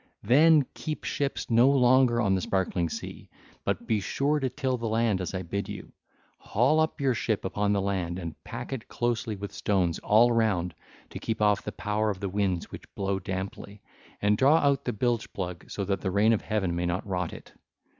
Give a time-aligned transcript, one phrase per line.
[0.23, 3.29] Then keep ships no longer on the sparkling sea,
[3.63, 5.91] but bethink you to till the land as I bid you.
[6.39, 10.73] Haul up your ship upon the land and pack it closely with stones all round
[11.11, 13.83] to keep off the power of the winds which blow damply,
[14.23, 17.31] and draw out the bilge plug so that the rain of heaven may not rot
[17.31, 17.53] it.